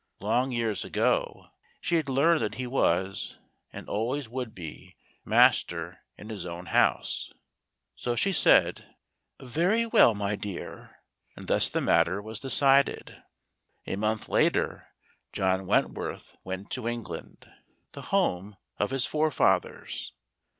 [0.19, 3.37] Long years ago she had learned that he was,
[3.71, 7.31] and always would be, master in his own house;
[7.93, 8.95] so she said,"
[9.39, 10.97] Very well, my dear;"
[11.35, 13.21] and thus the matter was de¬ cided.
[13.85, 14.87] A month later
[15.33, 17.47] John Wentworth went to England,
[17.91, 20.13] the home of his forefathers.